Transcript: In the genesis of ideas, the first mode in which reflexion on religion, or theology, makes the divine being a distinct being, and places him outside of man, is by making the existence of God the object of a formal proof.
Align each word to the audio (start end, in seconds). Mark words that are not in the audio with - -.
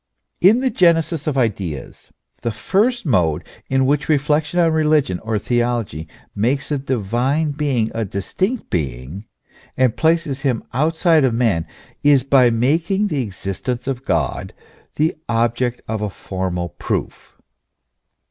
In 0.39 0.61
the 0.61 0.71
genesis 0.71 1.27
of 1.27 1.37
ideas, 1.37 2.09
the 2.41 2.51
first 2.51 3.05
mode 3.05 3.43
in 3.69 3.85
which 3.85 4.09
reflexion 4.09 4.59
on 4.59 4.71
religion, 4.71 5.19
or 5.19 5.37
theology, 5.37 6.07
makes 6.33 6.69
the 6.69 6.79
divine 6.79 7.51
being 7.51 7.91
a 7.93 8.03
distinct 8.03 8.71
being, 8.71 9.25
and 9.77 9.95
places 9.95 10.41
him 10.41 10.63
outside 10.73 11.23
of 11.23 11.35
man, 11.35 11.67
is 12.01 12.23
by 12.23 12.49
making 12.49 13.09
the 13.09 13.21
existence 13.21 13.85
of 13.85 14.03
God 14.03 14.55
the 14.95 15.15
object 15.29 15.83
of 15.87 16.01
a 16.01 16.09
formal 16.09 16.69
proof. 16.69 17.37